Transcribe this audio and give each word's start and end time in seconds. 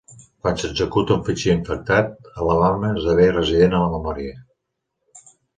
Quan 0.45 0.55
s'executa 0.61 1.13
un 1.17 1.21
fitxer 1.27 1.53
infectat, 1.57 2.31
Alabama 2.45 2.91
esdevé 2.97 3.29
resident 3.39 3.79
a 3.81 3.85
la 3.85 3.93
memòria. 3.95 4.45